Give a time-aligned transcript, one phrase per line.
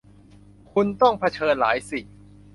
[0.71, 2.05] คุณต้องเผชิญหลายสิ่ง